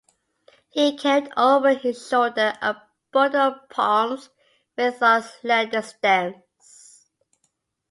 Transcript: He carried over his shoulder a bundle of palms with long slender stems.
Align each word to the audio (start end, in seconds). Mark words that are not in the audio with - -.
He 0.71 0.97
carried 0.97 1.31
over 1.37 1.75
his 1.75 2.07
shoulder 2.07 2.55
a 2.59 2.75
bundle 3.11 3.39
of 3.41 3.69
palms 3.69 4.31
with 4.75 4.99
long 4.99 5.21
slender 5.21 5.83
stems. 5.83 7.07